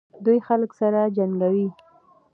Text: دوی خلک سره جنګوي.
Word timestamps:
دوی 0.23 0.39
خلک 0.47 0.71
سره 0.79 1.01
جنګوي. 1.15 1.67